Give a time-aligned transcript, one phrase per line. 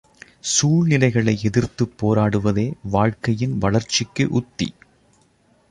[0.39, 2.73] சூழ்நிலைகளை எதிர்த்துப் போராடுவதே
[2.91, 4.67] வாழ்க்கையின் வளர்ச்சிக்கு உத்தி.